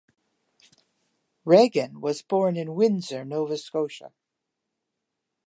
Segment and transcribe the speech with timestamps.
[1.45, 4.11] Regan was born in Windsor, Nova Scotia.